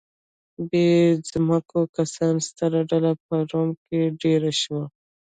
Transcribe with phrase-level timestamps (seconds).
[0.69, 0.87] بې
[1.29, 4.83] ځمکو کسانو ستره ډله په روم کې دېره شوه